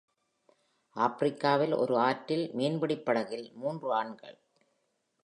[0.95, 4.37] ஆப்பிரிக்காவில் ஒரு ஆற்றில் மீன்பிடி படகில் மூன்று ஆண்கள்.